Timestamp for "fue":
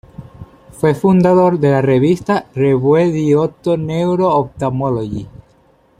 0.71-0.95